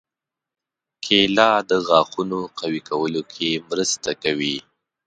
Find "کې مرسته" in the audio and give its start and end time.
3.33-4.11